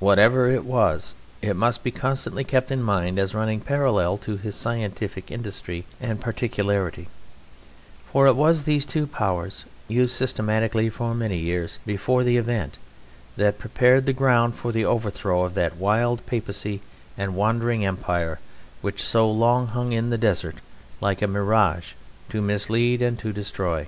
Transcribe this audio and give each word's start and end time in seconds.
Whatever 0.00 0.50
it 0.50 0.64
was, 0.64 1.14
it 1.40 1.54
must 1.54 1.84
be 1.84 1.92
constantly 1.92 2.42
kept 2.42 2.72
in 2.72 2.82
mind 2.82 3.20
as 3.20 3.36
running 3.36 3.60
parallel 3.60 4.18
to 4.18 4.36
his 4.36 4.56
scientific 4.56 5.30
industry 5.30 5.84
and 6.00 6.20
particularity; 6.20 7.06
for 8.12 8.26
it 8.26 8.34
was 8.34 8.64
these 8.64 8.84
two 8.84 9.06
powers, 9.06 9.64
used 9.86 10.12
systematically 10.12 10.90
for 10.90 11.14
many 11.14 11.38
years 11.38 11.78
before 11.86 12.24
the 12.24 12.36
event, 12.36 12.78
that 13.36 13.60
prepared 13.60 14.06
the 14.06 14.12
ground 14.12 14.56
for 14.56 14.72
the 14.72 14.84
overthrow 14.84 15.44
of 15.44 15.54
that 15.54 15.76
wild 15.76 16.26
papacy 16.26 16.80
and 17.16 17.36
wandering 17.36 17.86
empire 17.86 18.40
which 18.80 19.00
so 19.04 19.30
long 19.30 19.68
hung 19.68 19.92
in 19.92 20.10
the 20.10 20.18
desert, 20.18 20.56
like 21.00 21.22
a 21.22 21.28
mirage 21.28 21.92
to 22.28 22.42
mislead 22.42 23.00
and 23.00 23.20
to 23.20 23.32
destroy. 23.32 23.86